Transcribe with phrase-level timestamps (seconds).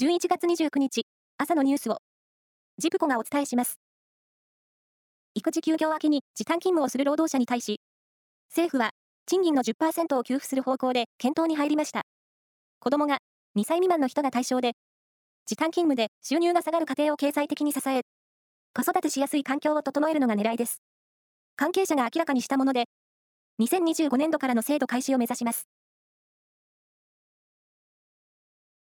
[0.00, 1.98] 11月29日、朝のニュースを、
[2.78, 3.80] ジプコがお伝えします。
[5.34, 7.80] 育児休業明けに時短勤務をする労働者に対し、
[8.48, 8.90] 政府は、
[9.26, 12.02] 賃金の10%を給付する方向で検討に入りました。
[12.78, 13.18] 子供が
[13.56, 14.74] 2歳未満の人が対象で、
[15.46, 18.02] 時短勤務で収入が下がる家庭を経済的に支え、
[18.74, 20.80] 子育てしやすい環境を整えるのが狙いです。
[21.56, 22.84] 関係者が明らかにしたもので、
[23.58, 25.66] 2025年度からの制度開始を目指します。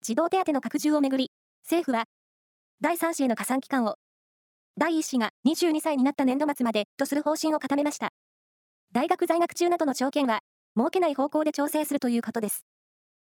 [0.07, 1.33] 児童手当の拡充をめぐり、
[1.65, 2.05] 政府は、
[2.81, 3.97] 第3子への加算期間を、
[4.77, 8.11] 第1子が22歳になった年度末までとする方針を固めました。
[8.93, 10.43] 大学在学中などの条件は、
[10.79, 12.65] 設けない方向で調整するということです。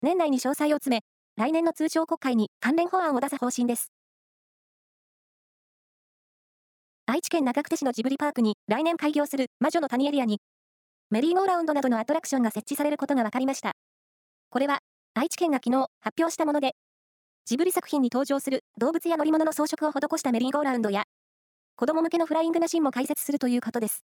[0.01, 1.03] 年内に詳細を詰め、
[1.37, 3.93] 来年の通常国会に関連法案を出す方針です。
[7.05, 10.41] 愛知県長久手市のジブリパークに来年開業する魔女の谷エリアに、
[11.11, 13.71] メリーゴーラウンドなどのアトラクションが設置されることが分かりました。
[14.49, 14.81] これは、
[15.19, 16.75] 愛知県が昨日発表したもので、
[17.45, 21.05] ジブリ作品に登場する動物や乗り物の装飾を施したメリーゴーラウンドや、
[21.75, 24.03] 子供向けのフライングマシンも開設するということです。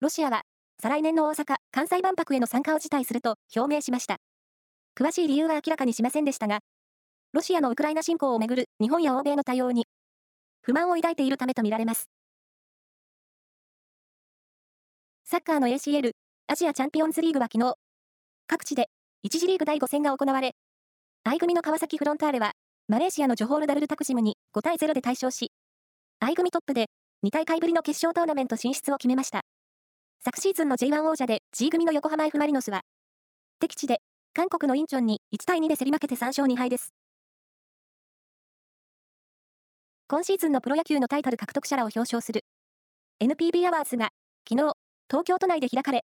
[0.00, 0.42] ロシアは、
[0.80, 4.18] 再来年の大阪・関西万博への参加を辞退すると表明しました。
[4.96, 6.60] 詳しい理由は明らかにしませんでしたが、
[7.32, 9.86] ロシアのウクライナ侵攻をめぐる日本や欧米の対応に、
[10.62, 12.08] 不満を抱いているためとみられます。
[15.24, 16.12] サッカーの ACL、
[16.46, 17.74] アジアチャンピオンズリーグは昨日、
[18.50, 18.88] 各地で
[19.26, 20.56] 1次リーグ第5戦が行われ、
[21.24, 22.52] I 組の川崎フロンターレは、
[22.88, 25.52] マレーシアのジョホールダルルタクジムに5対0で大勝し、
[26.20, 26.86] I 組トップで
[27.26, 29.42] 2大会ぶりの決勝トーナメント進出を決めました。
[30.24, 32.80] 昨シーズンの J1 王者で G 組の横浜 F マリノスは、
[33.60, 33.98] 敵地で
[34.32, 36.94] 韓国のインチョンに1対2で競り負けて3勝2敗です。
[40.08, 42.46] 今シーズンのプロ野球のタイトル獲得者らを表彰する
[43.22, 44.08] NPB アワーズが
[44.48, 44.72] 昨日、
[45.10, 46.06] 東京都内で開かれ、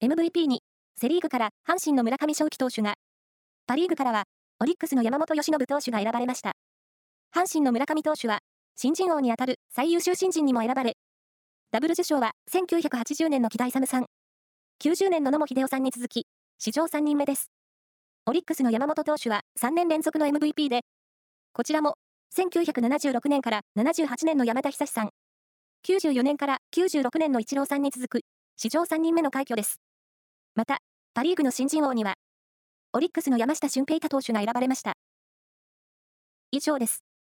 [0.00, 0.62] MVP に
[1.00, 2.94] セリーグから阪神の村上正輝投手が、
[3.66, 4.24] パリーグからは
[4.60, 6.52] オリックスの山本由伸投手が選ばれました。
[7.34, 8.38] 阪神の村上投手は、
[8.76, 10.94] 新人王にあたる最優秀新人にも選ばれ、
[11.72, 14.06] ダブル受賞は1980年の木田勇さん、
[14.80, 16.26] 90年の野茂秀夫さんに続き、
[16.58, 17.50] 史上3人目です。
[18.26, 20.82] オリックスの山本投手は3年連続の MVP で、
[21.52, 21.94] こちらも
[22.36, 25.10] 1976年から78年の山田久志さん、
[25.84, 28.20] 94年から96年のイチローさんに続く、
[28.56, 29.80] 史上3人目の快挙です。
[30.54, 30.78] また、
[31.14, 32.14] パリーグの新人王には、
[32.92, 34.94] オリックスの山下俊平太投手が選ばれました。
[36.50, 37.04] 以上です。